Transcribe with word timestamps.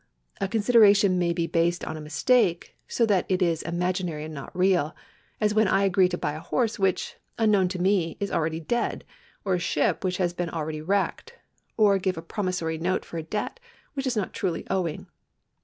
A 0.39 0.47
consideration 0.47 1.19
may 1.19 1.31
be 1.31 1.45
based 1.45 1.85
on 1.85 1.95
a 1.95 2.01
mistake, 2.01 2.75
so 2.87 3.05
that 3.05 3.23
it 3.29 3.39
is 3.39 3.61
imaginary 3.61 4.23
and 4.25 4.33
not 4.33 4.49
real; 4.57 4.95
as 5.39 5.53
when 5.53 5.67
I 5.67 5.83
agree 5.83 6.09
to 6.09 6.17
buy 6.17 6.33
a 6.33 6.39
horse 6.39 6.77
whicii, 6.77 7.13
unknown 7.37 7.67
to 7.67 7.77
me, 7.79 8.17
is 8.19 8.31
already 8.31 8.59
dead, 8.59 9.05
or 9.45 9.53
a 9.53 9.59
ship 9.59 10.03
which 10.03 10.17
has 10.17 10.33
been 10.33 10.49
already 10.49 10.81
wrecked, 10.81 11.35
or 11.77 11.99
give 11.99 12.17
a 12.17 12.23
promissory 12.23 12.79
note 12.79 13.05
for 13.05 13.19
a 13.19 13.21
debt 13.21 13.59
which 13.93 14.07
is 14.07 14.17
not 14.17 14.33
truly 14.33 14.65
owing. 14.71 15.05